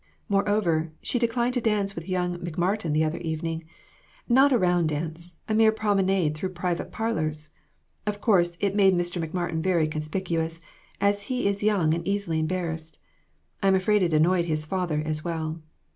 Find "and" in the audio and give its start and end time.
11.93-12.07